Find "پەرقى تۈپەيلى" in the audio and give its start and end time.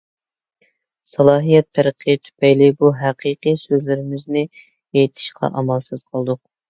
1.77-2.69